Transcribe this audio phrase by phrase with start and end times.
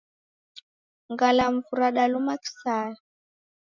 [1.11, 2.95] Ngalamvu radaluma kisaya.